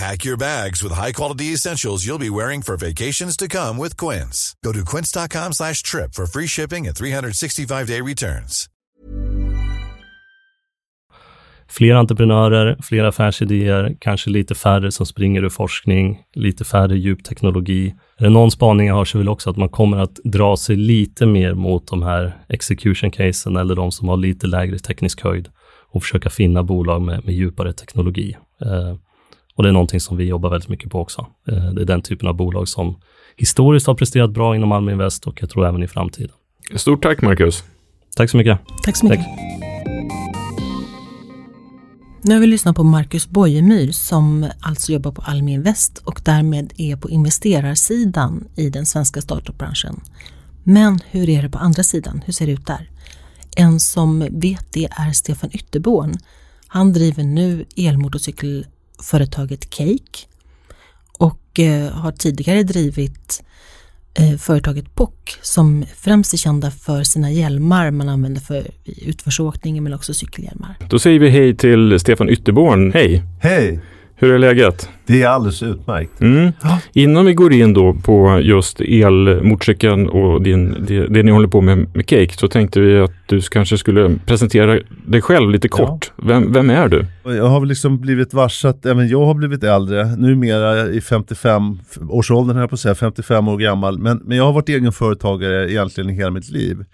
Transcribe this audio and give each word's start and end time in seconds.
Pack 0.00 0.26
your 0.26 0.36
bags 0.36 0.82
with 0.84 0.92
high-quality 0.92 1.54
essentials 1.54 2.06
you'll 2.06 2.18
be 2.18 2.30
wearing 2.30 2.62
for 2.62 2.76
vacations 2.76 3.36
to 3.36 3.48
come 3.48 3.82
with 3.82 3.96
Quince. 3.96 4.54
Go 4.64 4.72
to 4.72 4.84
quince.com 4.84 5.52
slash 5.52 5.82
trip 5.82 6.14
for 6.14 6.26
free 6.26 6.46
shipping 6.46 6.86
and 6.86 6.96
365-day 6.96 8.00
returns. 8.02 8.68
Fler 11.68 11.94
entreprenörer, 11.94 12.76
fler 12.82 13.04
affärsidéer, 13.04 13.96
kanske 14.00 14.30
lite 14.30 14.54
färre 14.54 14.92
som 14.92 15.06
springer 15.06 15.44
ur 15.44 15.48
forskning, 15.48 16.22
lite 16.34 16.64
färre 16.64 16.98
djupteknologi. 16.98 17.94
Är 18.18 18.24
det 18.24 18.30
någon 18.30 18.50
spaning 18.50 18.86
jag 18.86 18.94
har 18.94 19.04
så 19.04 19.18
vill 19.18 19.26
jag 19.26 19.32
också 19.32 19.50
att 19.50 19.56
man 19.56 19.68
kommer 19.68 19.96
att 19.96 20.14
dra 20.24 20.56
sig 20.56 20.76
lite 20.76 21.26
mer 21.26 21.54
mot 21.54 21.88
de 21.88 22.02
här 22.02 22.36
execution 22.48 23.10
casen 23.10 23.56
eller 23.56 23.74
de 23.74 23.92
som 23.92 24.08
har 24.08 24.16
lite 24.16 24.46
lägre 24.46 24.78
teknisk 24.78 25.24
höjd 25.24 25.48
och 25.92 26.02
försöka 26.02 26.30
finna 26.30 26.62
bolag 26.62 27.02
med, 27.02 27.24
med 27.24 27.34
djupare 27.34 27.72
teknologi. 27.72 28.36
Eh, 28.62 28.96
och 29.56 29.62
det 29.62 29.68
är 29.68 29.72
någonting 29.72 30.00
som 30.00 30.16
vi 30.16 30.24
jobbar 30.24 30.50
väldigt 30.50 30.68
mycket 30.68 30.90
på 30.90 31.00
också. 31.00 31.26
Eh, 31.48 31.70
det 31.72 31.82
är 31.82 31.86
den 31.86 32.02
typen 32.02 32.28
av 32.28 32.34
bolag 32.34 32.68
som 32.68 32.96
historiskt 33.36 33.86
har 33.86 33.94
presterat 33.94 34.30
bra 34.30 34.56
inom 34.56 34.72
Almi 34.72 34.92
Invest 34.92 35.26
och 35.26 35.42
jag 35.42 35.50
tror 35.50 35.66
även 35.66 35.82
i 35.82 35.88
framtiden. 35.88 36.36
Stort 36.76 37.02
tack 37.02 37.22
Marcus. 37.22 37.64
Tack 38.16 38.30
så 38.30 38.36
mycket. 38.36 38.58
Tack 38.82 38.96
så 38.96 39.06
mycket. 39.06 39.24
Tack. 39.24 39.56
Nu 42.22 42.34
har 42.34 42.40
vi 42.40 42.46
lyssnat 42.46 42.76
på 42.76 42.84
Marcus 42.84 43.28
Bojemyr 43.28 43.92
som 43.92 44.50
alltså 44.60 44.92
jobbar 44.92 45.12
på 45.12 45.22
Almi 45.22 45.52
Invest 45.52 45.98
och 45.98 46.20
därmed 46.24 46.72
är 46.76 46.96
på 46.96 47.10
investerarsidan 47.10 48.48
i 48.56 48.70
den 48.70 48.86
svenska 48.86 49.20
startupbranschen. 49.20 50.00
Men 50.64 51.00
hur 51.10 51.28
är 51.28 51.42
det 51.42 51.48
på 51.48 51.58
andra 51.58 51.82
sidan? 51.82 52.22
Hur 52.26 52.32
ser 52.32 52.46
det 52.46 52.52
ut 52.52 52.66
där? 52.66 52.90
En 53.56 53.80
som 53.80 54.28
vet 54.30 54.72
det 54.72 54.88
är 54.90 55.12
Stefan 55.12 55.50
Ytterborn. 55.52 56.14
Han 56.68 56.92
driver 56.92 57.24
nu 57.24 57.64
elmotorcykelföretaget 58.96 59.70
Cake 59.70 60.26
och 61.18 61.60
eh, 61.60 61.92
har 61.92 62.12
tidigare 62.12 62.62
drivit 62.62 63.42
eh, 64.14 64.38
företaget 64.38 64.94
POC 64.94 65.10
som 65.42 65.84
främst 65.96 66.32
är 66.32 66.38
kända 66.38 66.70
för 66.70 67.02
sina 67.02 67.30
hjälmar 67.30 67.90
man 67.90 68.08
använder 68.08 68.40
för 68.40 68.66
utförsåkning 68.84 69.82
men 69.82 69.94
också 69.94 70.14
cykelhjälmar. 70.14 70.76
Då 70.88 70.98
säger 70.98 71.18
vi 71.18 71.28
hej 71.28 71.56
till 71.56 72.00
Stefan 72.00 72.28
Ytterborn. 72.28 72.92
Hej! 72.92 73.22
Hej! 73.40 73.80
Hur 74.18 74.32
är 74.32 74.38
läget? 74.38 74.88
Det 75.06 75.22
är 75.22 75.28
alldeles 75.28 75.62
utmärkt. 75.62 76.20
Mm. 76.20 76.52
Innan 76.92 77.24
vi 77.24 77.34
går 77.34 77.52
in 77.52 77.72
då 77.72 77.94
på 77.94 78.40
just 78.42 78.80
elmotorcykeln 78.80 80.08
och 80.08 80.42
din, 80.42 80.84
det, 80.88 81.06
det 81.06 81.22
ni 81.22 81.30
håller 81.30 81.48
på 81.48 81.60
med 81.60 81.78
med 81.78 82.08
Cake 82.08 82.32
så 82.32 82.48
tänkte 82.48 82.80
vi 82.80 83.00
att 83.00 83.12
du 83.26 83.40
kanske 83.40 83.78
skulle 83.78 84.18
presentera 84.26 84.80
dig 85.06 85.22
själv 85.22 85.50
lite 85.50 85.68
kort. 85.68 86.12
Vem, 86.16 86.52
vem 86.52 86.70
är 86.70 86.88
du? 86.88 87.06
Jag 87.24 87.46
har 87.46 87.60
väl 87.60 87.68
liksom 87.68 88.00
blivit 88.00 88.34
varsat, 88.34 88.86
även 88.86 89.08
jag 89.08 89.26
har 89.26 89.34
blivit 89.34 89.64
äldre, 89.64 90.16
numera 90.16 90.88
i 90.88 91.00
55 91.00 91.78
årsåldern, 92.08 92.56
här 92.56 92.66
på 92.66 92.74
att 92.74 92.80
säga, 92.80 92.94
55 92.94 93.48
år 93.48 93.58
gammal. 93.58 93.98
Men, 93.98 94.22
men 94.24 94.36
jag 94.36 94.44
har 94.44 94.52
varit 94.52 94.68
egenföretagare 94.68 95.72
egentligen 95.72 96.10
i 96.10 96.12
hela 96.12 96.30
mitt 96.30 96.48
liv. 96.48 96.84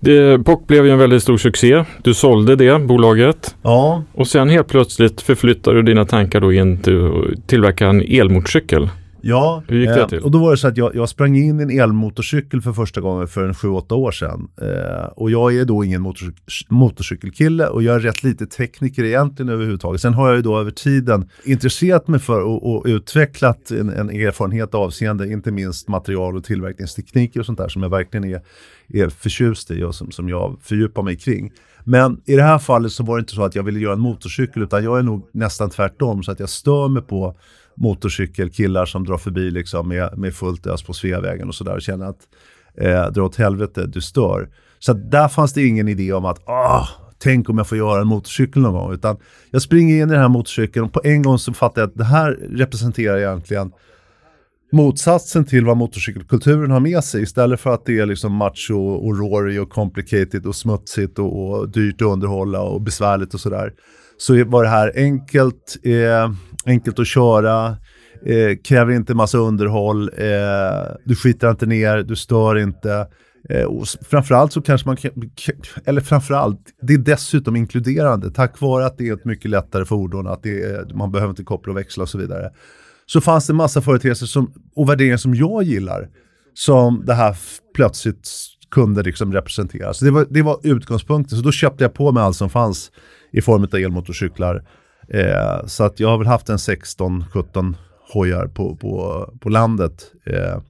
Det, 0.00 0.44
POC 0.44 0.66
blev 0.66 0.86
ju 0.86 0.92
en 0.92 0.98
väldigt 0.98 1.22
stor 1.22 1.36
succé. 1.36 1.84
Du 2.02 2.14
sålde 2.14 2.56
det 2.56 2.78
bolaget 2.78 3.56
Ja, 3.62 4.02
och 4.12 4.26
sen 4.26 4.48
helt 4.48 4.68
plötsligt 4.68 5.20
förflyttar 5.20 5.74
du 5.74 5.82
dina 5.82 6.04
tankar 6.04 6.40
då 6.40 6.52
in 6.52 6.82
till 6.82 7.06
att 7.06 7.48
tillverka 7.48 7.86
en 7.86 8.00
elmotorcykel. 8.00 8.88
Ja. 9.20 9.62
Hur 9.68 9.78
gick 9.78 9.88
det 9.88 10.00
eh, 10.00 10.08
till? 10.08 10.18
Och 10.18 10.30
då 10.30 10.38
var 10.38 10.50
det 10.50 10.56
så 10.56 10.68
att 10.68 10.76
jag, 10.76 10.94
jag 10.94 11.08
sprang 11.08 11.36
in 11.36 11.60
i 11.60 11.62
en 11.62 11.80
elmotorcykel 11.80 12.62
för 12.62 12.72
första 12.72 13.00
gången 13.00 13.28
för 13.28 13.44
en 13.44 13.52
7-8 13.52 13.92
år 13.92 14.10
sedan. 14.10 14.48
Eh, 14.60 15.06
och 15.06 15.30
jag 15.30 15.56
är 15.56 15.64
då 15.64 15.84
ingen 15.84 16.02
motorcyk 16.02 16.36
motorcykelkille 16.68 17.66
och 17.66 17.82
jag 17.82 17.96
är 17.96 18.00
rätt 18.00 18.22
lite 18.22 18.46
tekniker 18.46 19.04
egentligen 19.04 19.48
överhuvudtaget. 19.48 20.00
Sen 20.00 20.14
har 20.14 20.28
jag 20.28 20.36
ju 20.36 20.42
då 20.42 20.58
över 20.58 20.70
tiden 20.70 21.28
intresserat 21.44 22.08
mig 22.08 22.20
för 22.20 22.40
och, 22.40 22.74
och 22.74 22.82
utvecklat 22.86 23.70
en, 23.70 23.90
en 23.90 24.10
erfarenhet 24.10 24.74
avseende 24.74 25.32
inte 25.32 25.50
minst 25.50 25.88
material 25.88 26.36
och 26.36 26.44
tillverkningstekniker 26.44 27.40
och 27.40 27.46
sånt 27.46 27.58
där 27.58 27.68
som 27.68 27.82
jag 27.82 27.90
verkligen 27.90 28.24
är, 28.24 28.40
är 28.88 29.08
förtjust 29.08 29.70
i 29.70 29.82
och 29.82 29.94
som, 29.94 30.10
som 30.10 30.28
jag 30.28 30.56
fördjupar 30.62 31.02
mig 31.02 31.16
kring. 31.16 31.52
Men 31.84 32.20
i 32.24 32.36
det 32.36 32.42
här 32.42 32.58
fallet 32.58 32.92
så 32.92 33.04
var 33.04 33.16
det 33.16 33.20
inte 33.20 33.32
så 33.32 33.42
att 33.42 33.54
jag 33.54 33.62
ville 33.62 33.80
göra 33.80 33.92
en 33.92 34.00
motorcykel 34.00 34.62
utan 34.62 34.84
jag 34.84 34.98
är 34.98 35.02
nog 35.02 35.28
nästan 35.32 35.70
tvärtom 35.70 36.22
så 36.22 36.32
att 36.32 36.40
jag 36.40 36.48
stör 36.48 36.88
mig 36.88 37.02
på 37.02 37.36
motorcykelkillar 37.80 38.86
som 38.86 39.04
drar 39.04 39.18
förbi 39.18 39.50
liksom 39.50 39.88
med, 39.88 40.18
med 40.18 40.34
fullt 40.34 40.66
ös 40.66 40.82
på 40.82 40.92
Sveavägen 40.92 41.48
och 41.48 41.54
sådär 41.54 41.74
och 41.74 41.82
känner 41.82 42.06
att 42.06 42.28
eh, 42.80 43.06
dra 43.06 43.22
åt 43.22 43.36
helvete, 43.36 43.86
du 43.86 44.00
stör. 44.00 44.48
Så 44.78 44.92
där 44.92 45.28
fanns 45.28 45.52
det 45.52 45.66
ingen 45.66 45.88
idé 45.88 46.12
om 46.12 46.24
att 46.24 46.48
ah, 46.48 46.88
tänk 47.18 47.48
om 47.48 47.58
jag 47.58 47.66
får 47.66 47.78
göra 47.78 48.00
en 48.00 48.06
motorcykel 48.06 48.62
någon 48.62 48.72
gång. 48.72 48.92
Utan 48.92 49.16
jag 49.50 49.62
springer 49.62 49.94
in 49.94 50.08
i 50.08 50.12
den 50.12 50.20
här 50.20 50.28
motorcykeln 50.28 50.86
och 50.86 50.92
på 50.92 51.00
en 51.04 51.22
gång 51.22 51.38
så 51.38 51.52
fattar 51.52 51.82
jag 51.82 51.88
att 51.88 51.96
det 51.96 52.04
här 52.04 52.30
representerar 52.50 53.18
egentligen 53.18 53.72
motsatsen 54.72 55.44
till 55.44 55.64
vad 55.64 55.76
motorcykelkulturen 55.76 56.70
har 56.70 56.80
med 56.80 57.04
sig. 57.04 57.22
Istället 57.22 57.60
för 57.60 57.74
att 57.74 57.86
det 57.86 57.98
är 57.98 58.06
liksom 58.06 58.32
macho 58.32 58.78
och 58.78 59.18
rory 59.18 59.58
och 59.58 59.70
complicated 59.70 60.46
och 60.46 60.56
smutsigt 60.56 61.18
och, 61.18 61.50
och 61.50 61.68
dyrt 61.68 62.02
att 62.02 62.08
underhålla 62.08 62.60
och 62.60 62.80
besvärligt 62.80 63.34
och 63.34 63.40
sådär. 63.40 63.72
Så 64.18 64.44
var 64.44 64.62
det 64.62 64.68
här 64.68 64.92
enkelt, 64.96 65.76
eh, 65.82 66.32
enkelt 66.66 66.98
att 66.98 67.06
köra, 67.06 67.76
eh, 68.26 68.56
kräver 68.64 68.92
inte 68.92 69.14
massa 69.14 69.38
underhåll, 69.38 70.10
eh, 70.16 70.96
du 71.04 71.16
skiter 71.16 71.50
inte 71.50 71.66
ner, 71.66 72.02
du 72.02 72.16
stör 72.16 72.58
inte. 72.58 73.06
Eh, 73.50 73.64
och 73.64 73.88
framförallt 73.88 74.52
så 74.52 74.62
kanske 74.62 74.88
man 74.88 74.96
kan, 74.96 75.12
eller 75.84 76.00
framförallt, 76.00 76.60
det 76.82 76.94
är 76.94 76.98
dessutom 76.98 77.56
inkluderande 77.56 78.30
tack 78.30 78.60
vare 78.60 78.86
att 78.86 78.98
det 78.98 79.08
är 79.08 79.14
ett 79.14 79.24
mycket 79.24 79.50
lättare 79.50 79.84
fordon, 79.84 80.26
att 80.26 80.42
det 80.42 80.62
är, 80.62 80.94
man 80.94 81.12
behöver 81.12 81.30
inte 81.30 81.44
koppla 81.44 81.72
och 81.72 81.78
växla 81.78 82.02
och 82.02 82.08
så 82.08 82.18
vidare. 82.18 82.50
Så 83.06 83.20
fanns 83.20 83.46
det 83.46 83.52
massa 83.52 83.82
företeelser 83.82 84.26
som, 84.26 84.52
och 84.76 84.88
värderingar 84.88 85.16
som 85.16 85.34
jag 85.34 85.62
gillar, 85.62 86.08
som 86.54 87.02
det 87.06 87.14
här 87.14 87.36
plötsligt 87.74 88.28
kunde 88.70 89.02
liksom 89.02 89.32
representera. 89.32 89.94
Så 89.94 90.04
det 90.04 90.10
var, 90.10 90.26
det 90.30 90.42
var 90.42 90.60
utgångspunkten, 90.62 91.38
så 91.38 91.44
då 91.44 91.52
köpte 91.52 91.84
jag 91.84 91.94
på 91.94 92.12
mig 92.12 92.22
allt 92.22 92.36
som 92.36 92.50
fanns 92.50 92.90
i 93.32 93.40
form 93.40 93.64
av 93.64 93.74
elmotorcyklar. 93.74 94.64
Eh, 95.10 95.66
så 95.66 95.84
att 95.84 96.00
jag 96.00 96.08
har 96.08 96.18
väl 96.18 96.26
haft 96.26 96.48
en 96.48 96.56
16-17 96.56 97.74
hojar 98.12 98.46
på, 98.46 98.76
på, 98.76 99.24
på 99.40 99.48
landet. 99.48 100.12
Eh, 100.26 100.60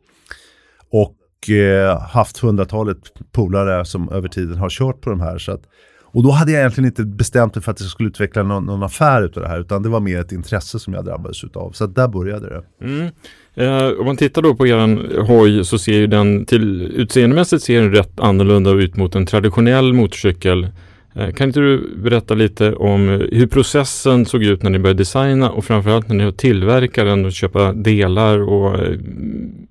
och 0.90 1.50
eh, 1.50 2.00
haft 2.00 2.38
hundratalet 2.38 2.98
polare 3.32 3.84
som 3.84 4.08
över 4.08 4.28
tiden 4.28 4.58
har 4.58 4.70
kört 4.70 5.00
på 5.00 5.10
de 5.10 5.20
här. 5.20 5.38
Så 5.38 5.52
att, 5.52 5.62
Och 6.02 6.22
då 6.22 6.30
hade 6.30 6.52
jag 6.52 6.58
egentligen 6.60 6.88
inte 6.88 7.04
bestämt 7.04 7.54
mig 7.54 7.62
för 7.62 7.72
att 7.72 7.80
jag 7.80 7.90
skulle 7.90 8.08
utveckla 8.08 8.42
någon, 8.42 8.66
någon 8.66 8.82
affär 8.82 9.22
utav 9.22 9.42
det 9.42 9.48
här, 9.48 9.60
utan 9.60 9.82
det 9.82 9.88
var 9.88 10.00
mer 10.00 10.20
ett 10.20 10.32
intresse 10.32 10.78
som 10.78 10.94
jag 10.94 11.04
drabbades 11.04 11.44
utav. 11.44 11.72
Så 11.72 11.86
där 11.86 12.08
började 12.08 12.48
det. 12.48 12.84
Mm. 12.84 13.10
Eh, 13.54 14.00
om 14.00 14.06
man 14.06 14.16
tittar 14.16 14.42
då 14.42 14.54
på 14.54 14.66
er 14.66 15.22
hoj 15.22 15.64
så 15.64 15.78
ser 15.78 15.92
ju 15.92 16.06
den 16.06 16.44
till 16.44 16.82
utseendemässigt 16.82 17.62
ser 17.62 17.82
den 17.82 17.92
rätt 17.92 18.20
annorlunda 18.20 18.70
ut 18.70 18.96
mot 18.96 19.14
en 19.14 19.26
traditionell 19.26 19.92
motorcykel. 19.92 20.68
Eh, 21.14 21.32
kan 21.32 21.48
inte 21.48 21.60
du 21.60 21.96
berätta 22.02 22.34
lite 22.34 22.74
om 22.74 23.08
hur 23.32 23.46
processen 23.46 24.26
såg 24.26 24.42
ut 24.42 24.62
när 24.62 24.70
ni 24.70 24.78
började 24.78 25.00
designa 25.00 25.50
och 25.50 25.64
framförallt 25.64 26.08
när 26.08 26.16
ni 26.16 26.32
tillverkade 26.32 27.10
den 27.10 27.24
och 27.24 27.32
köpa 27.32 27.72
delar 27.72 28.38
och 28.38 28.78
eh, 28.78 28.98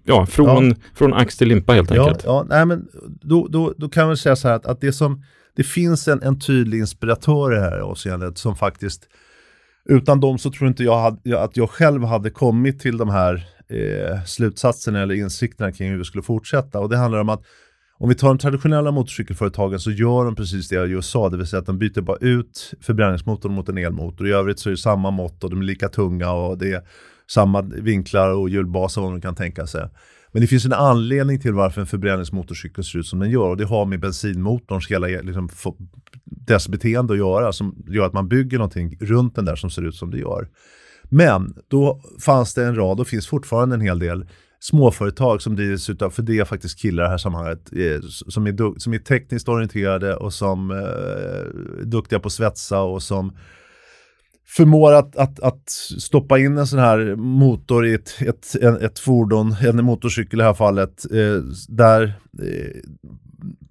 ja, 0.04 0.26
från, 0.26 0.70
ja. 0.70 0.76
från 0.96 1.14
ax 1.14 1.38
till 1.38 1.48
limpa 1.48 1.74
helt 1.74 1.92
enkelt? 1.92 2.24
Ja, 2.24 2.46
nej, 2.50 2.66
men 2.66 2.88
då, 3.06 3.48
då, 3.48 3.74
då 3.78 3.90
kan 3.90 4.08
man 4.08 4.18
säga 4.18 4.36
så 4.36 4.48
här 4.48 4.56
att, 4.56 4.66
att 4.66 4.82
det 4.82 4.94
som 4.94 5.24
det 5.56 5.64
finns 5.64 6.08
en, 6.08 6.24
en 6.24 6.40
tydlig 6.40 6.80
inspiratör 6.80 7.54
i 7.54 7.56
det 7.56 7.62
här 7.62 7.80
avseendet 7.80 8.38
som 8.38 8.56
faktiskt 8.56 9.08
utan 9.90 10.20
dem 10.20 10.38
så 10.38 10.52
tror 10.52 10.68
inte 10.68 10.84
jag 10.84 11.00
hade, 11.00 11.40
att 11.40 11.58
jag 11.58 11.70
själv 11.70 12.04
hade 12.04 12.30
kommit 12.30 12.80
till 12.80 12.98
de 12.98 13.10
här 13.10 13.48
eh, 13.70 14.24
slutsatserna 14.26 15.02
eller 15.02 15.16
insikterna 15.16 15.72
kring 15.72 15.90
hur 15.90 15.98
vi 15.98 16.04
skulle 16.04 16.24
fortsätta. 16.24 16.80
Och 16.80 16.90
det 16.90 16.98
handlar 16.98 17.20
om 17.20 17.30
att 17.30 17.44
om 18.00 18.10
vi 18.10 18.16
tar 18.16 18.28
de 18.28 18.38
traditionella 18.38 18.92
motorcykelföretagen 18.92 19.80
så 19.80 19.92
gör 19.92 20.26
de 20.26 20.36
precis 20.36 20.70
det 20.70 20.76
jag 20.76 20.88
just 20.88 21.10
sa, 21.10 21.30
det 21.30 21.38
vill 21.38 21.48
säga 21.48 21.60
att 21.60 21.66
de 21.66 21.78
byter 21.78 22.02
bara 22.02 22.18
ut 22.18 22.74
förbränningsmotorn 22.82 23.54
mot 23.54 23.70
en 23.70 23.78
elmotor. 23.78 24.28
I 24.28 24.32
övrigt 24.32 24.60
så 24.60 24.70
är 24.70 24.72
det 24.72 24.78
samma 24.78 25.12
mått 25.12 25.44
och 25.44 25.50
de 25.50 25.60
är 25.60 25.64
lika 25.64 25.90
tunga 25.90 26.32
och 26.32 26.58
det 26.58 26.72
är 26.72 26.82
samma 27.30 27.62
vinklar 27.62 28.30
och 28.30 28.50
hjulbaser 28.50 29.02
vad 29.02 29.12
man 29.12 29.22
kan 29.22 29.36
tänka 29.36 29.68
sig. 29.68 29.90
Men 30.32 30.42
det 30.42 30.48
finns 30.48 30.66
en 30.66 30.74
anledning 30.74 31.40
till 31.40 31.54
varför 31.54 31.82
en 31.82 31.88
förbränningsmotorcykel 31.88 32.84
ser 32.84 33.00
ut 33.00 33.08
som 33.08 33.20
den 33.20 33.30
gör 33.30 33.50
och 33.50 33.58
det 33.58 33.66
har 33.66 33.86
med 33.86 34.00
bensinmotorns 34.00 34.92
hela 34.92 35.10
e- 35.10 35.22
liksom, 35.24 35.50
dess 36.26 36.68
beteende 36.68 37.14
att 37.14 37.20
göra 37.20 37.52
som 37.52 37.76
gör 37.88 38.06
att 38.06 38.14
man 38.14 38.28
bygger 38.28 38.58
någonting 38.58 38.98
runt 39.00 39.36
den 39.36 39.46
där 39.46 39.56
som 39.56 39.70
ser 39.70 39.82
ut 39.82 39.96
som 39.96 40.12
det 40.12 40.18
gör. 40.18 40.48
Men 41.04 41.54
då 41.68 42.02
fanns 42.26 42.54
det 42.54 42.66
en 42.66 42.76
rad 42.76 43.00
och 43.00 43.08
finns 43.08 43.28
fortfarande 43.28 43.76
en 43.76 43.82
hel 43.82 44.00
del 44.00 44.26
småföretag 44.60 45.42
som 45.42 45.56
drivs 45.56 45.90
utav, 45.90 46.10
för 46.10 46.24
det 46.24 46.40
är 46.40 46.46
faktiskt 46.46 46.80
killar 46.80 47.04
i 47.04 47.06
det 47.06 47.10
här 47.10 47.18
sammanhanget, 47.18 47.70
eh, 47.74 48.02
som 48.10 48.48
är, 48.48 48.80
som 48.80 48.94
är 48.94 48.98
tekniskt 48.98 49.50
orienterade 49.50 50.16
och 50.16 50.34
som 50.34 50.72
är 50.72 51.86
duktiga 51.86 52.20
på 52.20 52.28
att 52.28 52.34
svetsa 52.34 52.82
och 52.82 53.04
som 53.04 53.38
förmår 54.48 54.94
att, 54.94 55.16
att, 55.16 55.40
att 55.40 55.70
stoppa 56.00 56.40
in 56.40 56.58
en 56.58 56.68
sån 56.68 56.80
här 56.80 57.16
motor 57.16 57.88
i 57.88 57.94
ett, 57.94 58.22
ett, 58.22 58.56
ett, 58.82 59.00
fordon, 59.00 59.56
en 59.62 59.86
motorcykel 59.86 60.40
i 60.40 60.42
det 60.42 60.48
här 60.48 60.54
fallet, 60.54 61.06
eh, 61.12 61.44
där 61.70 62.14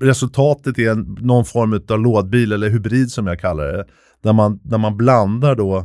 resultatet 0.00 0.78
är 0.78 1.22
någon 1.24 1.44
form 1.44 1.80
av 1.88 2.00
lådbil 2.00 2.52
eller 2.52 2.70
hybrid 2.70 3.10
som 3.10 3.26
jag 3.26 3.40
kallar 3.40 3.66
det. 3.66 3.84
Där 4.22 4.32
man, 4.32 4.60
där 4.62 4.78
man 4.78 4.96
blandar 4.96 5.54
då 5.54 5.76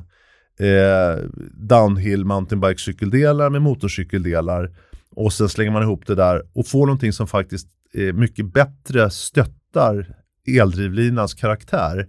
eh, 0.60 1.24
downhill 1.54 2.26
mountainbike 2.26 2.82
cykeldelar 2.82 3.50
med 3.50 3.62
motorcykeldelar 3.62 4.72
och 5.16 5.34
sen 5.34 5.50
slänger 5.50 5.72
man 5.72 5.84
ihop 5.84 6.08
det 6.08 6.16
där 6.16 6.42
och 6.54 6.68
får 6.68 6.86
någonting 6.86 7.14
som 7.14 7.28
faktiskt 7.28 7.68
eh, 7.94 8.14
mycket 8.14 8.54
bättre 8.54 9.10
stöttar 9.10 10.16
eldrivlinans 10.48 11.34
karaktär. 11.34 12.08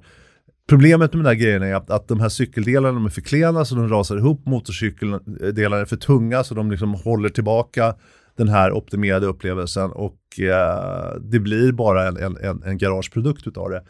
Problemet 0.69 1.12
med 1.12 1.25
den 1.25 1.26
här 1.26 1.34
grejen 1.34 1.62
är 1.62 1.75
att, 1.75 1.90
att 1.90 2.08
de 2.08 2.20
här 2.20 2.28
cykeldelarna 2.28 2.94
de 2.94 3.06
är 3.06 3.10
för 3.10 3.20
klena 3.20 3.64
så 3.64 3.75
de 3.75 3.88
rasar 3.88 4.16
ihop, 4.16 4.46
motorcykeldelarna 4.46 5.82
är 5.82 5.84
för 5.84 5.96
tunga 5.96 6.44
så 6.44 6.54
de 6.54 6.70
liksom 6.70 6.94
håller 6.94 7.28
tillbaka 7.28 7.94
den 8.37 8.49
här 8.49 8.72
optimerade 8.72 9.26
upplevelsen 9.26 9.90
och 9.90 10.40
eh, 10.40 11.20
det 11.20 11.38
blir 11.38 11.72
bara 11.72 12.08
en, 12.08 12.16
en, 12.16 12.62
en 12.62 12.78
garageprodukt 12.78 13.46
utav 13.46 13.70
det. 13.70 13.82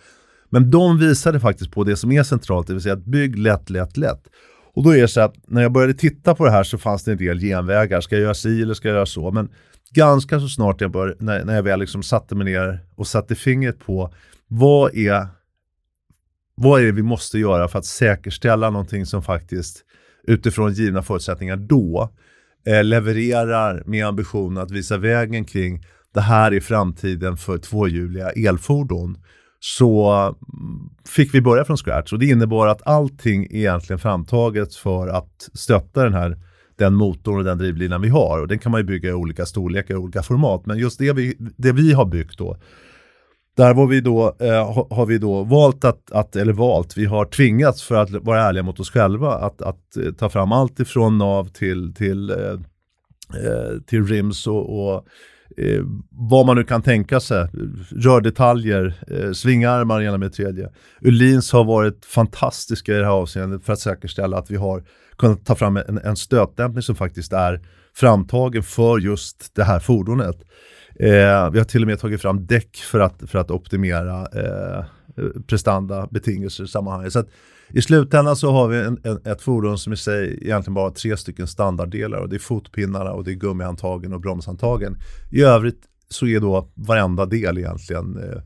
Men 0.48 0.70
de 0.70 0.98
visade 0.98 1.40
faktiskt 1.40 1.70
på 1.70 1.84
det 1.84 1.96
som 1.96 2.12
är 2.12 2.22
centralt, 2.22 2.66
det 2.66 2.72
vill 2.72 2.82
säga 2.82 2.94
att 2.94 3.04
bygg 3.04 3.38
lätt, 3.38 3.70
lätt, 3.70 3.96
lätt. 3.96 4.28
Och 4.74 4.82
då 4.82 4.90
är 4.90 5.00
det 5.00 5.08
så 5.08 5.20
att 5.20 5.34
när 5.46 5.62
jag 5.62 5.72
började 5.72 5.94
titta 5.94 6.34
på 6.34 6.44
det 6.44 6.50
här 6.50 6.64
så 6.64 6.78
fanns 6.78 7.04
det 7.04 7.12
en 7.12 7.18
del 7.18 7.40
genvägar. 7.40 8.00
Ska 8.00 8.14
jag 8.14 8.22
göra 8.22 8.34
si 8.34 8.62
eller 8.62 8.74
ska 8.74 8.88
jag 8.88 8.94
göra 8.94 9.06
så? 9.06 9.30
Men 9.30 9.48
ganska 9.90 10.40
så 10.40 10.48
snart 10.48 10.80
jag 10.80 10.90
bör, 10.90 11.16
när, 11.18 11.44
när 11.44 11.54
jag 11.54 11.62
väl 11.62 11.80
liksom 11.80 12.02
satte 12.02 12.34
mig 12.34 12.44
ner 12.44 12.80
och 12.94 13.06
satte 13.06 13.34
fingret 13.34 13.78
på 13.78 14.14
vad 14.48 14.94
är, 14.94 15.26
vad 16.54 16.80
är 16.80 16.84
det 16.84 16.92
vi 16.92 17.02
måste 17.02 17.38
göra 17.38 17.68
för 17.68 17.78
att 17.78 17.84
säkerställa 17.84 18.70
någonting 18.70 19.06
som 19.06 19.22
faktiskt 19.22 19.84
utifrån 20.24 20.72
givna 20.72 21.02
förutsättningar 21.02 21.56
då 21.56 22.10
eh, 22.66 22.84
levererar 22.84 23.82
med 23.86 24.06
ambition 24.06 24.58
att 24.58 24.70
visa 24.70 24.98
vägen 24.98 25.44
kring 25.44 25.84
det 26.14 26.20
här 26.20 26.52
är 26.54 26.60
framtiden 26.60 27.36
för 27.36 27.58
tvåhjuliga 27.58 28.30
elfordon 28.30 29.18
så 29.64 30.10
mm, 30.12 30.34
fick 31.08 31.34
vi 31.34 31.40
börja 31.40 31.64
från 31.64 31.76
scratch. 31.76 32.12
Och 32.12 32.18
det 32.18 32.26
innebar 32.26 32.66
att 32.66 32.86
allting 32.86 33.44
är 33.44 33.56
egentligen 33.56 33.98
framtaget 33.98 34.74
för 34.74 35.08
att 35.08 35.48
stötta 35.54 36.04
den 36.04 36.14
här 36.14 36.38
den 36.78 36.94
motorn 36.94 37.36
och 37.36 37.44
den 37.44 37.58
drivlinan 37.58 38.00
vi 38.00 38.08
har. 38.08 38.40
Och 38.40 38.48
den 38.48 38.58
kan 38.58 38.72
man 38.72 38.80
ju 38.80 38.84
bygga 38.84 39.10
i 39.10 39.12
olika 39.12 39.46
storlekar 39.46 39.94
och 39.94 40.02
olika 40.02 40.22
format. 40.22 40.66
Men 40.66 40.78
just 40.78 40.98
det 40.98 41.12
vi, 41.12 41.36
det 41.38 41.72
vi 41.72 41.92
har 41.92 42.04
byggt 42.04 42.38
då 42.38 42.56
där 43.56 43.74
var 43.74 43.86
vi 43.86 44.00
då, 44.00 44.36
eh, 44.40 44.86
har 44.90 45.06
vi 45.06 45.18
då 45.18 45.44
valt 45.44 45.84
att, 45.84 46.12
att, 46.12 46.36
eller 46.36 46.52
valt, 46.52 46.96
vi 46.96 47.04
har 47.04 47.24
tvingats 47.24 47.82
för 47.82 47.94
att 47.94 48.10
vara 48.10 48.42
ärliga 48.42 48.62
mot 48.62 48.80
oss 48.80 48.90
själva 48.90 49.34
att, 49.34 49.62
att 49.62 49.96
eh, 49.96 50.12
ta 50.12 50.28
fram 50.28 50.52
allt 50.52 50.80
ifrån 50.80 51.18
nav 51.18 51.48
till, 51.48 51.94
till, 51.94 52.30
eh, 52.30 52.36
eh 52.36 53.80
till 53.86 54.06
rims 54.06 54.46
och, 54.46 54.94
och 54.94 55.06
eh, 55.56 55.82
vad 56.10 56.46
man 56.46 56.56
nu 56.56 56.64
kan 56.64 56.82
tänka 56.82 57.20
sig. 57.20 57.48
Rördetaljer, 57.90 58.94
eh, 59.10 59.32
svingarmar 59.32 60.02
ena 60.02 60.18
med 60.18 60.32
tredje. 60.32 60.70
Ulins 61.00 61.52
har 61.52 61.64
varit 61.64 62.04
fantastiska 62.04 62.92
i 62.92 62.98
det 62.98 63.04
här 63.04 63.12
avseendet 63.12 63.64
för 63.64 63.72
att 63.72 63.78
säkerställa 63.78 64.38
att 64.38 64.50
vi 64.50 64.56
har 64.56 64.84
kunnat 65.18 65.46
ta 65.46 65.54
fram 65.54 65.76
en, 65.76 65.98
en 66.04 66.16
stötdämpning 66.16 66.82
som 66.82 66.94
faktiskt 66.94 67.32
är 67.32 67.60
framtagen 67.94 68.62
för 68.62 68.98
just 68.98 69.54
det 69.54 69.64
här 69.64 69.78
fordonet. 69.78 70.36
Eh, 71.00 71.50
vi 71.50 71.58
har 71.58 71.64
till 71.64 71.82
och 71.82 71.86
med 71.86 71.98
tagit 71.98 72.22
fram 72.22 72.46
däck 72.46 72.76
för 72.76 73.00
att, 73.00 73.22
för 73.26 73.38
att 73.38 73.50
optimera 73.50 74.20
eh, 74.20 74.84
prestanda 75.46 76.08
betingelser 76.10 76.64
i 76.64 76.68
sammanhanget. 76.68 77.12
Så 77.12 77.18
att, 77.18 77.28
i 77.74 77.82
slutändan 77.82 78.36
så 78.36 78.50
har 78.50 78.68
vi 78.68 78.78
en, 78.78 79.00
en, 79.04 79.32
ett 79.32 79.42
fordon 79.42 79.78
som 79.78 79.92
i 79.92 79.96
sig 79.96 80.38
egentligen 80.42 80.74
bara 80.74 80.84
har 80.84 80.90
tre 80.90 81.16
stycken 81.16 81.46
standarddelar 81.46 82.18
och 82.18 82.28
det 82.28 82.36
är 82.36 82.40
fotpinnarna 82.40 83.12
och 83.12 83.24
det 83.24 83.30
är 83.30 83.34
gummihandtagen 83.34 84.12
och 84.12 84.20
bromshandtagen. 84.20 84.96
I 85.30 85.42
övrigt 85.42 85.80
så 86.08 86.26
är 86.26 86.40
då 86.40 86.68
varenda 86.74 87.26
del 87.26 87.58
egentligen 87.58 88.16
eh, 88.16 88.42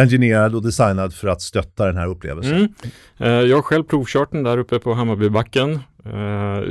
engineerad 0.00 0.54
och 0.54 0.62
designad 0.62 1.14
för 1.14 1.28
att 1.28 1.42
stötta 1.42 1.86
den 1.86 1.96
här 1.96 2.06
upplevelsen. 2.06 2.56
Mm. 2.56 2.72
Eh, 3.18 3.28
jag 3.28 3.56
har 3.56 3.62
själv 3.62 3.84
provkört 3.84 4.32
den 4.32 4.42
där 4.42 4.58
uppe 4.58 4.78
på 4.78 4.94
Hammarbybacken. 4.94 5.78
Eh, 6.04 6.62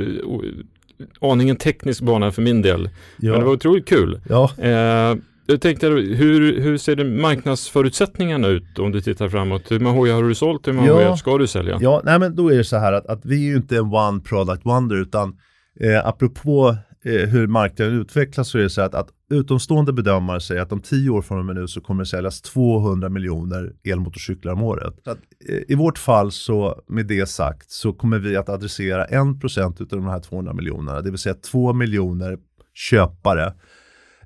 aningen 1.20 1.56
teknisk 1.56 2.02
bana 2.02 2.32
för 2.32 2.42
min 2.42 2.62
del. 2.62 2.90
Ja. 3.16 3.30
Men 3.30 3.40
det 3.40 3.46
var 3.46 3.52
otroligt 3.52 3.88
kul. 3.88 4.20
Ja. 4.28 4.50
Eh, 4.58 5.16
jag 5.52 5.60
tänkte, 5.60 5.86
hur, 5.86 6.60
hur 6.60 6.78
ser 6.78 6.96
det 6.96 7.04
marknadsförutsättningarna 7.04 8.48
ut 8.48 8.78
om 8.78 8.92
du 8.92 9.00
tittar 9.00 9.28
framåt? 9.28 9.70
Hur 9.70 9.80
många 9.80 9.96
hojar 9.96 10.14
har 10.14 10.22
du 10.22 10.34
sålt? 10.34 10.68
Hur 10.68 10.72
många 10.72 10.86
ja, 10.86 10.94
hojar 10.94 11.16
ska 11.16 11.38
du 11.38 11.46
sälja? 11.46 11.78
Ja, 11.80 12.02
nej 12.04 12.18
men 12.18 12.36
då 12.36 12.52
är 12.52 12.56
det 12.56 12.64
så 12.64 12.76
här 12.76 12.92
att, 12.92 13.06
att 13.06 13.24
vi 13.24 13.44
är 13.44 13.50
ju 13.50 13.56
inte 13.56 13.76
en 13.76 13.94
one 13.94 14.20
product 14.20 14.66
wonder 14.66 14.96
utan 14.96 15.38
eh, 15.80 16.06
apropå 16.06 16.76
eh, 17.04 17.28
hur 17.28 17.46
marknaden 17.46 18.00
utvecklas 18.00 18.48
så 18.48 18.58
är 18.58 18.62
det 18.62 18.70
så 18.70 18.80
här 18.80 18.88
att, 18.88 18.94
att 18.94 19.08
utomstående 19.30 19.92
bedömare 19.92 20.40
säger 20.40 20.62
att 20.62 20.72
om 20.72 20.80
tio 20.80 21.10
år 21.10 21.22
från 21.22 21.38
och 21.38 21.44
med 21.44 21.56
nu 21.56 21.68
så 21.68 21.80
kommer 21.80 22.02
det 22.02 22.08
säljas 22.08 22.42
200 22.42 23.08
miljoner 23.08 23.72
elmotorcyklar 23.84 24.52
om 24.52 24.62
året. 24.62 25.08
Att, 25.08 25.18
eh, 25.48 25.60
I 25.68 25.74
vårt 25.74 25.98
fall 25.98 26.32
så 26.32 26.82
med 26.88 27.06
det 27.06 27.28
sagt 27.28 27.70
så 27.70 27.92
kommer 27.92 28.18
vi 28.18 28.36
att 28.36 28.48
adressera 28.48 29.06
1% 29.06 29.80
av 29.80 29.86
de 29.88 30.06
här 30.06 30.20
200 30.20 30.52
miljonerna, 30.52 31.00
det 31.00 31.10
vill 31.10 31.18
säga 31.18 31.34
2 31.34 31.72
miljoner 31.72 32.38
köpare 32.74 33.52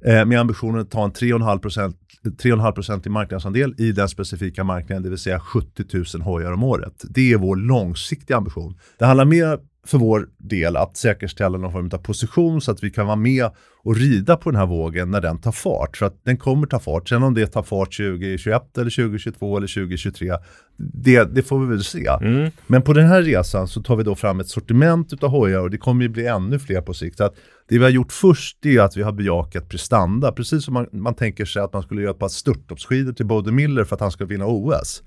eh, 0.04 0.24
med 0.24 0.40
ambitionen 0.40 0.80
att 0.80 0.90
ta 0.90 1.04
en 1.04 1.12
3,5% 1.12 3.06
i 3.06 3.10
marknadsandel 3.10 3.74
i 3.78 3.92
den 3.92 4.08
specifika 4.08 4.64
marknaden, 4.64 5.02
det 5.02 5.08
vill 5.08 5.18
säga 5.18 5.40
70 5.40 5.84
000 6.14 6.22
hojar 6.22 6.52
om 6.52 6.62
året. 6.62 7.04
Det 7.10 7.32
är 7.32 7.36
vår 7.36 7.56
långsiktiga 7.56 8.36
ambition. 8.36 8.78
Det 8.98 9.04
handlar 9.06 9.24
mer 9.24 9.58
för 9.86 9.98
vår 9.98 10.28
del 10.38 10.76
att 10.76 10.96
säkerställa 10.96 11.58
någon 11.58 11.72
form 11.72 11.90
av 11.92 11.98
position 11.98 12.60
så 12.60 12.70
att 12.70 12.84
vi 12.84 12.90
kan 12.90 13.06
vara 13.06 13.16
med 13.16 13.50
och 13.84 13.96
rida 13.96 14.36
på 14.36 14.50
den 14.50 14.60
här 14.60 14.66
vågen 14.66 15.10
när 15.10 15.20
den 15.20 15.38
tar 15.38 15.52
fart. 15.52 15.96
För 15.96 16.06
att 16.06 16.24
den 16.24 16.36
kommer 16.36 16.66
ta 16.66 16.78
fart. 16.78 17.08
Sen 17.08 17.22
om 17.22 17.34
det 17.34 17.46
tar 17.46 17.62
fart 17.62 17.96
2021 17.96 18.78
eller 18.78 18.90
2022 18.90 19.56
eller 19.56 19.66
2023, 19.66 20.32
det, 20.76 21.34
det 21.34 21.42
får 21.42 21.58
vi 21.60 21.66
väl 21.66 21.84
se. 21.84 22.06
Mm. 22.20 22.50
Men 22.66 22.82
på 22.82 22.92
den 22.92 23.06
här 23.06 23.22
resan 23.22 23.68
så 23.68 23.82
tar 23.82 23.96
vi 23.96 24.02
då 24.02 24.14
fram 24.14 24.40
ett 24.40 24.48
sortiment 24.48 25.22
av 25.22 25.30
hojar 25.30 25.60
och 25.60 25.70
det 25.70 25.78
kommer 25.78 26.02
ju 26.02 26.08
bli 26.08 26.26
ännu 26.26 26.58
fler 26.58 26.80
på 26.80 26.94
sikt. 26.94 27.16
Så 27.16 27.24
att 27.24 27.34
det 27.68 27.78
vi 27.78 27.84
har 27.84 27.90
gjort 27.90 28.12
först 28.12 28.66
är 28.66 28.80
att 28.80 28.96
vi 28.96 29.02
har 29.02 29.12
bejakat 29.12 29.68
prestanda, 29.68 30.32
precis 30.32 30.64
som 30.64 30.74
man, 30.74 30.86
man 30.92 31.14
tänker 31.14 31.44
sig 31.44 31.62
att 31.62 31.72
man 31.72 31.82
skulle 31.82 32.02
göra 32.02 32.12
ett 32.12 32.18
par 32.18 32.28
störtloppsskidor 32.28 33.12
till 33.12 33.26
Bode 33.26 33.52
Miller 33.52 33.84
för 33.84 33.96
att 33.96 34.00
han 34.00 34.10
ska 34.10 34.24
vinna 34.24 34.46
OS. 34.46 35.02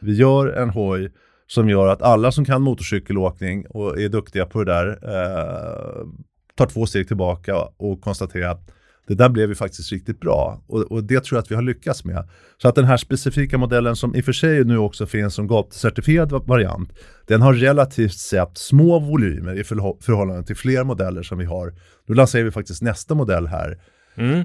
Vi 0.00 0.14
gör 0.14 0.46
en 0.46 0.70
hoj 0.70 1.12
som 1.50 1.68
gör 1.68 1.86
att 1.86 2.02
alla 2.02 2.32
som 2.32 2.44
kan 2.44 2.62
motorcykelåkning 2.62 3.66
och 3.66 4.00
är 4.00 4.08
duktiga 4.08 4.46
på 4.46 4.64
det 4.64 4.72
där 4.72 4.88
eh, 5.02 6.06
tar 6.54 6.66
två 6.66 6.86
steg 6.86 7.08
tillbaka 7.08 7.56
och 7.76 8.00
konstaterar 8.00 8.50
att 8.50 8.70
det 9.06 9.14
där 9.14 9.28
blev 9.28 9.48
ju 9.48 9.54
faktiskt 9.54 9.92
riktigt 9.92 10.20
bra 10.20 10.62
och, 10.66 10.82
och, 10.82 11.04
det 11.04 11.24
tror 11.24 11.36
jag 11.36 11.42
att 11.42 11.50
vi 11.50 11.54
har 11.54 11.62
lyckats 11.62 12.04
med. 12.04 12.28
Så 12.62 12.68
att 12.68 12.74
den 12.74 12.84
här 12.84 12.96
specifika 12.96 13.58
modellen 13.58 13.96
som 13.96 14.14
i 14.14 14.20
och 14.20 14.24
för 14.24 14.32
sig 14.32 14.64
nu 14.64 14.78
också 14.78 15.06
finns 15.06 15.34
som 15.34 15.48
GAP-certifierad 15.48 16.46
variant, 16.46 16.92
den 17.26 17.42
har 17.42 17.54
relativt 17.54 18.14
sett 18.14 18.58
små 18.58 18.98
volymer 18.98 19.54
i 19.54 19.64
förhållande 19.64 20.42
till 20.42 20.56
fler 20.56 20.84
modeller 20.84 21.22
som 21.22 21.38
vi 21.38 21.44
har. 21.44 21.74
Nu 22.06 22.14
lanserar 22.14 22.44
vi 22.44 22.50
faktiskt 22.50 22.82
nästa 22.82 23.14
modell 23.14 23.46
här. 23.46 23.78
Mm. 24.20 24.44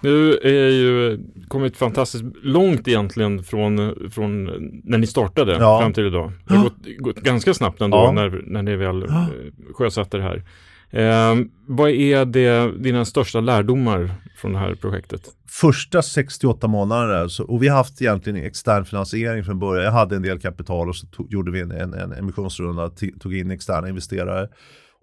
Nu 0.00 0.38
är 0.42 0.70
ju 0.70 1.18
kommit 1.48 1.76
fantastiskt 1.76 2.24
långt 2.42 2.88
egentligen 2.88 3.44
från, 3.44 3.94
från 4.10 4.44
när 4.84 4.98
ni 4.98 5.06
startade 5.06 5.52
ja. 5.52 5.80
fram 5.80 5.92
till 5.92 6.06
idag. 6.06 6.32
Det 6.48 6.54
har 6.54 6.64
gått, 6.64 6.98
gått 6.98 7.20
ganska 7.20 7.54
snabbt 7.54 7.80
ändå 7.80 7.96
ja. 7.96 8.12
när, 8.12 8.42
när 8.46 8.62
ni 8.62 8.76
väl 8.76 9.04
ja. 9.08 9.22
Eh, 9.22 9.74
sjösatte 9.74 10.16
det 10.16 10.22
här. 10.22 10.42
Eh, 10.90 11.36
vad 11.66 11.90
är 11.90 12.24
det, 12.24 12.72
dina 12.78 13.04
största 13.04 13.40
lärdomar 13.40 14.10
från 14.36 14.52
det 14.52 14.58
här 14.58 14.74
projektet? 14.74 15.28
Första 15.48 16.02
68 16.02 16.66
månader, 16.66 17.28
så, 17.28 17.44
och 17.44 17.62
vi 17.62 17.68
har 17.68 17.76
haft 17.76 18.02
egentligen 18.02 18.44
extern 18.44 18.84
finansiering 18.84 19.44
från 19.44 19.58
början. 19.58 19.84
Jag 19.84 19.92
hade 19.92 20.16
en 20.16 20.22
del 20.22 20.38
kapital 20.38 20.88
och 20.88 20.96
så 20.96 21.06
tog, 21.06 21.32
gjorde 21.32 21.50
vi 21.50 21.60
en, 21.60 21.70
en, 21.70 21.94
en 21.94 22.12
emissionsrunda, 22.12 22.90
tog 23.20 23.36
in 23.36 23.50
externa 23.50 23.88
investerare. 23.88 24.48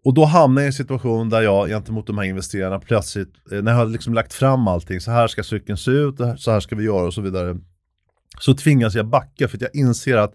Och 0.03 0.13
då 0.13 0.25
hamnade 0.25 0.62
jag 0.62 0.65
i 0.65 0.67
en 0.67 0.74
situation 0.74 1.29
där 1.29 1.41
jag 1.41 1.67
gentemot 1.67 2.08
de 2.08 2.17
här 2.17 2.25
investerarna 2.25 2.79
plötsligt, 2.79 3.34
eh, 3.51 3.62
när 3.62 3.72
jag 3.72 3.79
hade 3.79 3.91
liksom 3.91 4.13
lagt 4.13 4.34
fram 4.34 4.67
allting, 4.67 5.01
så 5.01 5.12
här 5.12 5.27
ska 5.27 5.43
cykeln 5.43 5.77
se 5.77 5.91
ut, 5.91 6.15
så 6.38 6.51
här 6.51 6.60
ska 6.60 6.75
vi 6.75 6.84
göra 6.84 7.05
och 7.05 7.13
så 7.13 7.22
vidare. 7.22 7.58
Så 8.39 8.53
tvingas 8.53 8.96
jag 8.96 9.08
backa 9.08 9.48
för 9.48 9.58
att 9.58 9.62
jag 9.62 9.75
inser 9.75 10.17
att 10.17 10.34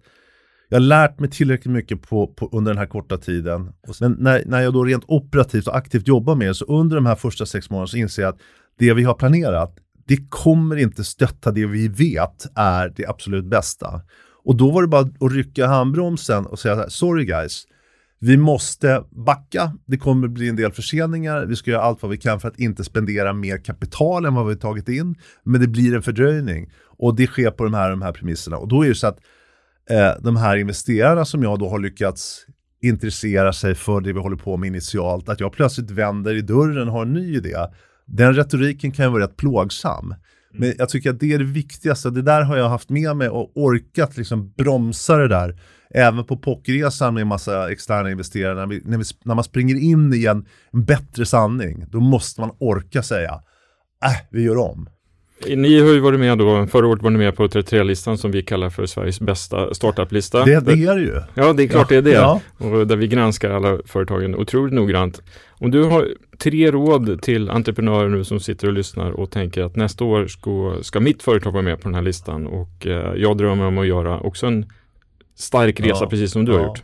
jag 0.69 0.77
har 0.77 0.81
lärt 0.81 1.21
mig 1.21 1.31
tillräckligt 1.31 1.75
mycket 1.75 2.03
på, 2.03 2.27
på 2.27 2.49
under 2.53 2.73
den 2.73 2.79
här 2.79 2.87
korta 2.87 3.19
tiden. 3.19 3.73
Men 4.01 4.13
när, 4.13 4.43
när 4.47 4.61
jag 4.61 4.73
då 4.73 4.85
rent 4.85 5.05
operativt 5.07 5.67
och 5.67 5.77
aktivt 5.77 6.09
jobbar 6.09 6.35
med 6.35 6.49
det, 6.49 6.55
så 6.55 6.65
under 6.65 6.97
de 6.97 7.07
här 7.07 7.15
första 7.15 7.47
sex 7.47 7.71
månaderna 7.71 7.87
så 7.87 7.97
inser 7.97 8.23
jag 8.23 8.29
att 8.29 8.41
det 8.79 8.95
vi 8.95 9.03
har 9.03 9.15
planerat, 9.15 9.77
det 10.07 10.19
kommer 10.29 10.77
inte 10.77 11.05
stötta 11.05 11.53
det 11.53 11.67
vi 11.67 11.89
vet 11.89 12.47
är 12.55 12.93
det 12.97 13.07
absolut 13.07 13.45
bästa. 13.45 14.01
Och 14.45 14.57
då 14.57 14.71
var 14.71 14.83
det 14.83 14.89
bara 14.89 15.01
att 15.21 15.33
rycka 15.33 15.67
handbromsen 15.67 16.47
och 16.47 16.59
säga 16.59 16.91
sorry 16.91 17.25
guys, 17.25 17.65
vi 18.19 18.37
måste 18.37 19.05
backa, 19.11 19.73
det 19.87 19.97
kommer 19.97 20.29
bli 20.29 20.49
en 20.49 20.57
del 20.57 20.73
förseningar, 20.73 21.47
vi 21.47 21.57
ska 21.57 21.71
göra 21.71 21.83
allt 21.83 22.03
vad 22.03 22.11
vi 22.11 22.17
kan 22.17 22.41
för 22.41 22.49
att 22.49 22.59
inte 22.59 22.85
spendera 22.85 23.33
mer 23.33 23.65
kapital 23.65 24.25
än 24.25 24.35
vad 24.35 24.47
vi 24.47 24.57
tagit 24.57 24.89
in, 24.89 25.15
men 25.45 25.61
det 25.61 25.69
blir 25.69 25.95
en 25.95 26.03
fördröjning. 26.03 26.73
Och 26.99 27.17
det 27.17 27.27
sker 27.27 27.51
på 27.51 27.65
de 27.65 27.75
här, 27.75 27.91
de 27.91 28.03
här 28.03 28.13
premisserna. 28.13 28.57
Och 28.57 28.69
då 28.69 28.85
är 28.85 28.89
det 28.89 28.95
så 28.95 29.07
att 29.07 29.19
eh, 29.91 30.23
de 30.23 30.37
här 30.37 30.57
investerarna 30.57 31.25
som 31.25 31.43
jag 31.43 31.59
då 31.59 31.69
har 31.69 31.79
lyckats 31.79 32.47
intressera 32.83 33.53
sig 33.53 33.75
för 33.75 34.01
det 34.01 34.13
vi 34.13 34.21
håller 34.21 34.37
på 34.37 34.57
med 34.57 34.67
initialt, 34.67 35.29
att 35.29 35.41
jag 35.41 35.53
plötsligt 35.53 35.91
vänder 35.91 36.35
i 36.35 36.43
dörren 36.43 36.89
och 36.89 36.95
har 36.95 37.03
en 37.03 37.13
ny 37.13 37.37
idé. 37.37 37.57
Den 38.07 38.35
retoriken 38.35 38.93
kan 38.93 39.05
ju 39.05 39.11
vara 39.11 39.25
rätt 39.25 39.37
plågsam. 39.37 40.15
Men 40.59 40.75
jag 40.79 40.89
tycker 40.89 41.11
att 41.11 41.21
det 41.21 41.33
är 41.33 41.39
det 41.39 41.45
viktigaste. 41.45 42.11
Det 42.11 42.23
där 42.23 42.43
har 42.43 42.57
jag 42.57 42.69
haft 42.69 42.91
med 42.91 43.17
mig 43.17 43.29
och 43.29 43.53
orkat 43.55 44.17
liksom 44.17 44.53
bromsa 44.57 45.17
det 45.17 45.29
där. 45.29 45.61
Även 45.91 46.25
på 46.25 46.37
pockresan 46.37 47.15
med 47.15 47.21
en 47.21 47.29
massa 47.29 47.73
externa 47.73 48.11
investerare. 48.11 48.55
När, 48.55 48.67
vi, 48.67 48.83
när, 48.85 48.99
vi, 48.99 49.05
när, 49.25 49.35
man 49.35 49.45
springer 49.45 49.75
in 49.75 50.15
i 50.15 50.27
en, 50.27 50.47
en 50.73 50.85
bättre 50.85 51.27
sanning, 51.27 51.85
då 51.89 52.01
måste 52.01 52.41
man 52.41 52.51
orka 52.59 53.03
säga, 53.03 53.41
äh, 54.05 54.27
vi 54.31 54.43
gör 54.43 54.57
om. 54.59 54.89
Ni 55.45 55.81
har 55.81 55.89
ju 55.89 56.01
varit 56.01 56.21
med 56.21 56.39
då, 56.39 56.67
förra 56.67 56.87
året 56.87 57.03
var 57.03 57.11
ni 57.11 57.19
med 57.19 57.37
på 57.37 57.47
33-listan 57.47 58.19
som 58.19 58.31
vi 58.31 58.43
kallar 58.43 58.71
för 58.71 58.87
Sveriges 58.87 59.21
bästa 59.21 59.75
startup-lista. 59.75 60.45
Det, 60.45 60.61
det 60.61 60.73
är 60.73 60.95
det 60.95 61.01
ju. 61.01 61.21
Ja, 61.35 61.53
det 61.53 61.63
är 61.63 61.69
klart 61.69 61.91
ja, 61.91 62.01
det 62.01 62.11
är 62.11 62.13
det. 62.13 62.19
Ja. 62.19 62.41
Och 62.59 62.87
där 62.87 62.97
vi 62.97 63.09
granskar 63.09 63.51
alla 63.51 63.79
företagen 63.87 64.35
otroligt 64.35 64.75
noggrant. 64.75 65.23
Om 65.49 65.71
du 65.71 65.85
har 65.85 66.09
tre 66.39 66.71
råd 66.71 67.23
till 67.23 67.51
entreprenörer 67.51 68.09
nu 68.09 68.25
som 68.25 68.41
sitter 68.41 68.67
och 68.67 68.73
lyssnar 68.73 69.11
och 69.11 69.31
tänker 69.31 69.63
att 69.63 69.77
nästa 69.77 70.05
år 70.05 70.27
ska, 70.27 70.77
ska 70.83 71.01
mitt 71.01 71.23
företag 71.23 71.53
vara 71.53 71.63
med 71.63 71.81
på 71.81 71.89
den 71.89 71.95
här 71.95 72.03
listan 72.03 72.47
och 72.47 72.87
eh, 72.87 73.15
jag 73.17 73.37
drömmer 73.37 73.65
om 73.65 73.79
att 73.79 73.87
göra 73.87 74.21
också 74.21 74.47
en 74.47 74.67
stark 75.37 75.81
resa 75.81 76.05
ja, 76.05 76.11
precis 76.11 76.33
som 76.33 76.45
du 76.45 76.53
ja. 76.53 76.59
har 76.59 76.67
gjort. 76.67 76.83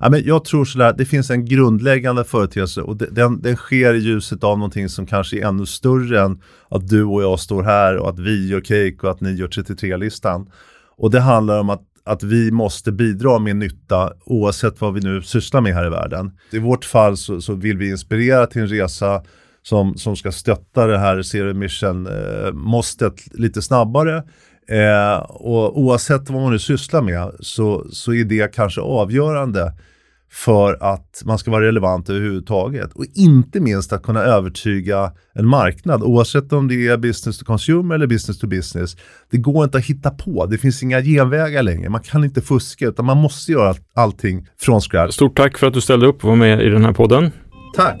Ja, 0.00 0.10
men 0.10 0.24
jag 0.24 0.44
tror 0.44 0.64
sådär, 0.64 0.94
det 0.98 1.04
finns 1.04 1.30
en 1.30 1.44
grundläggande 1.44 2.24
företeelse 2.24 2.82
och 2.82 2.96
den, 2.96 3.40
den 3.42 3.56
sker 3.56 3.94
i 3.94 3.98
ljuset 3.98 4.44
av 4.44 4.58
någonting 4.58 4.88
som 4.88 5.06
kanske 5.06 5.38
är 5.38 5.46
ännu 5.46 5.66
större 5.66 6.20
än 6.20 6.42
att 6.68 6.88
du 6.88 7.04
och 7.04 7.22
jag 7.22 7.40
står 7.40 7.62
här 7.62 7.96
och 7.96 8.08
att 8.08 8.18
vi 8.18 8.48
gör 8.48 8.60
cake 8.60 8.96
och 9.02 9.10
att 9.10 9.20
ni 9.20 9.32
gör 9.32 9.48
33-listan. 9.48 10.50
Och 10.96 11.10
det 11.10 11.20
handlar 11.20 11.60
om 11.60 11.70
att, 11.70 11.82
att 12.04 12.22
vi 12.22 12.50
måste 12.50 12.92
bidra 12.92 13.38
med 13.38 13.56
nytta 13.56 14.12
oavsett 14.24 14.80
vad 14.80 14.94
vi 14.94 15.00
nu 15.00 15.22
sysslar 15.22 15.60
med 15.60 15.74
här 15.74 15.86
i 15.86 15.90
världen. 15.90 16.32
I 16.50 16.58
vårt 16.58 16.84
fall 16.84 17.16
så, 17.16 17.40
så 17.40 17.54
vill 17.54 17.76
vi 17.76 17.90
inspirera 17.90 18.46
till 18.46 18.62
en 18.62 18.68
resa 18.68 19.22
som, 19.62 19.96
som 19.96 20.16
ska 20.16 20.32
stötta 20.32 20.86
det 20.86 20.98
här 20.98 21.22
zero 21.22 21.54
mission 21.54 22.06
eh, 22.06 23.12
lite 23.32 23.62
snabbare 23.62 24.22
Eh, 24.68 25.16
och 25.18 25.78
oavsett 25.78 26.30
vad 26.30 26.42
man 26.42 26.52
nu 26.52 26.58
sysslar 26.58 27.02
med 27.02 27.32
så, 27.40 27.86
så 27.90 28.14
är 28.14 28.24
det 28.24 28.54
kanske 28.54 28.80
avgörande 28.80 29.72
för 30.34 30.78
att 30.80 31.22
man 31.24 31.38
ska 31.38 31.50
vara 31.50 31.64
relevant 31.64 32.10
överhuvudtaget. 32.10 32.92
Och 32.92 33.04
inte 33.14 33.60
minst 33.60 33.92
att 33.92 34.02
kunna 34.02 34.20
övertyga 34.20 35.12
en 35.32 35.46
marknad, 35.46 36.02
oavsett 36.02 36.52
om 36.52 36.68
det 36.68 36.88
är 36.88 36.96
business 36.96 37.38
to 37.38 37.44
consumer 37.44 37.94
eller 37.94 38.06
business 38.06 38.38
to 38.38 38.46
business. 38.46 38.96
Det 39.30 39.36
går 39.36 39.64
inte 39.64 39.78
att 39.78 39.84
hitta 39.84 40.10
på, 40.10 40.46
det 40.46 40.58
finns 40.58 40.82
inga 40.82 41.02
genvägar 41.02 41.62
längre. 41.62 41.88
Man 41.88 42.02
kan 42.02 42.24
inte 42.24 42.40
fuska, 42.40 42.88
utan 42.88 43.04
man 43.04 43.16
måste 43.16 43.52
göra 43.52 43.74
allting 43.94 44.48
från 44.60 44.80
scratch. 44.80 45.14
Stort 45.14 45.36
tack 45.36 45.58
för 45.58 45.66
att 45.66 45.74
du 45.74 45.80
ställde 45.80 46.06
upp 46.06 46.24
och 46.24 46.30
var 46.30 46.36
med 46.36 46.62
i 46.62 46.68
den 46.68 46.84
här 46.84 46.92
podden. 46.92 47.30
Tack! 47.76 48.00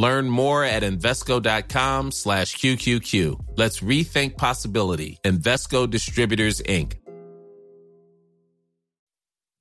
Learn 0.00 0.30
more 0.30 0.64
at 0.64 0.82
Invesco.com 0.82 2.12
slash 2.12 2.56
QQQ. 2.56 3.38
Let's 3.56 3.80
rethink 3.80 4.38
possibility. 4.38 5.18
Investco 5.24 5.90
Distributors, 5.90 6.62
Inc. 6.62 6.94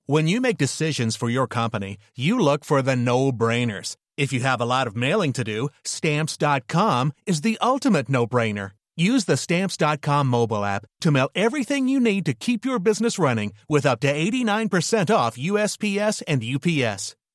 When 0.06 0.28
you 0.28 0.40
make 0.40 0.58
decisions 0.58 1.18
for 1.18 1.30
your 1.30 1.46
company, 1.46 1.98
you 2.16 2.40
look 2.40 2.64
for 2.64 2.82
the 2.82 2.96
no-brainers. 2.96 3.98
If 4.18 4.32
you 4.32 4.40
have 4.40 4.62
a 4.62 4.66
lot 4.66 4.88
of 4.88 4.96
mailing 4.96 5.34
to 5.34 5.44
do, 5.44 5.70
Stamps.com 5.84 7.12
is 7.26 7.42
the 7.42 7.58
ultimate 7.62 8.08
no-brainer. 8.08 8.72
Use 8.96 9.26
the 9.26 9.38
Stamps.com 9.38 10.26
mobile 10.28 10.64
app 10.64 10.86
to 11.02 11.12
mail 11.12 11.30
everything 11.36 11.90
you 11.90 12.00
need 12.00 12.26
to 12.26 12.34
keep 12.34 12.64
your 12.64 12.80
business 12.80 13.20
running 13.20 13.52
with 13.68 13.86
up 13.86 14.00
to 14.00 14.14
89% 14.14 15.14
off 15.14 15.38
USPS 15.38 16.24
and 16.28 16.42
UPS. 16.44 17.16